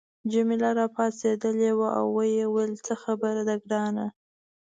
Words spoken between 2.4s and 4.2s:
ویل څه خبره ده ګرانه.